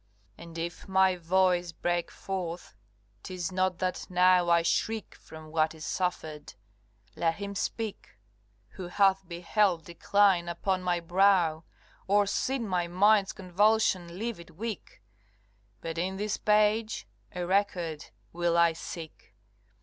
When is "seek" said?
18.73-19.35